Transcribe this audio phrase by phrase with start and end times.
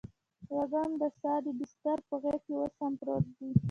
[0.55, 3.49] وږم د ساه دی دبسترپه غیږکې اوس هم پروت دي